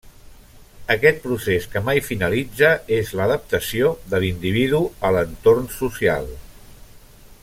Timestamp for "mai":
1.89-2.01